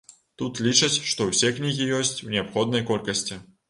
Тут 0.41 0.61
лічаць, 0.67 1.03
што 1.11 1.29
ўсе 1.29 1.53
кнігі 1.59 1.91
ёсць 2.01 2.15
у 2.29 2.35
неабходнай 2.35 2.89
колькасці. 2.93 3.45